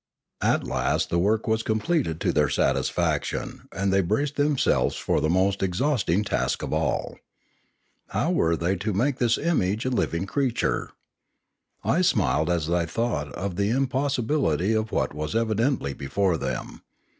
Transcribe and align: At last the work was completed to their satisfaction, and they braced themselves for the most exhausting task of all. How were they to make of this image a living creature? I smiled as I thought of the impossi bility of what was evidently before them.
At 0.41 0.63
last 0.63 1.11
the 1.11 1.19
work 1.19 1.45
was 1.47 1.61
completed 1.61 2.19
to 2.21 2.33
their 2.33 2.49
satisfaction, 2.49 3.67
and 3.71 3.93
they 3.93 4.01
braced 4.01 4.35
themselves 4.35 4.95
for 4.95 5.21
the 5.21 5.29
most 5.29 5.61
exhausting 5.61 6.23
task 6.23 6.63
of 6.63 6.73
all. 6.73 7.17
How 8.07 8.31
were 8.31 8.55
they 8.55 8.75
to 8.77 8.93
make 8.93 9.17
of 9.17 9.19
this 9.19 9.37
image 9.37 9.85
a 9.85 9.91
living 9.91 10.25
creature? 10.25 10.89
I 11.83 12.01
smiled 12.01 12.49
as 12.49 12.67
I 12.67 12.87
thought 12.87 13.31
of 13.33 13.57
the 13.57 13.69
impossi 13.69 14.25
bility 14.25 14.75
of 14.75 14.91
what 14.91 15.13
was 15.13 15.35
evidently 15.35 15.93
before 15.93 16.35
them. 16.35 16.81